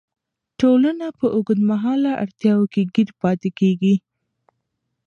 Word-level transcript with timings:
ټولنه 0.59 1.07
په 1.19 1.25
اوږدمهاله 1.35 2.11
اړتیاوو 2.23 2.71
کې 2.73 2.81
ګیر 2.95 3.09
پاتې 3.21 3.49
کیږي. 3.59 3.95